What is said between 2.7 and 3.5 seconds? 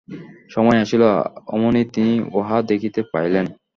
দেখিতে পাইলেন।